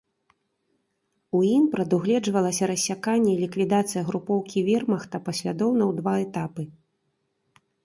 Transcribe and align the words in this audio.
У 1.39 1.41
ім 1.57 1.63
прадугледжвалася 1.75 2.69
рассяканне 2.71 3.29
і 3.35 3.37
ліквідацыя 3.43 4.01
групоўкі 4.09 4.65
вермахта 4.73 5.23
паслядоўна 5.31 5.83
ў 5.89 6.03
два 6.03 6.15
этапы. 6.27 6.63